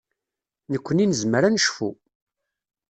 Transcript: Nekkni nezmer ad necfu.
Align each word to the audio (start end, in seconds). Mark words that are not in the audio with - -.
Nekkni 0.71 1.05
nezmer 1.05 1.43
ad 1.43 1.51
necfu. 1.53 1.89